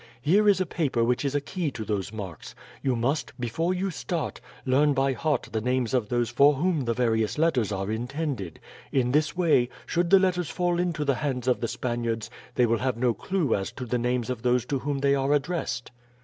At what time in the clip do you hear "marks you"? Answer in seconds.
2.11-2.95